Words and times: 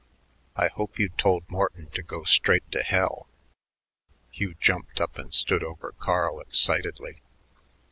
I 0.55 0.67
hope 0.69 0.97
you 0.97 1.09
told 1.09 1.47
Morton 1.47 1.91
to 1.91 2.01
go 2.01 2.23
straight 2.23 2.71
to 2.71 2.81
hell." 2.81 3.27
Hugh 4.31 4.55
jumped 4.59 4.99
up 4.99 5.19
and 5.19 5.31
stood 5.31 5.63
over 5.63 5.91
Carl 5.91 6.39
excitedly. 6.39 7.21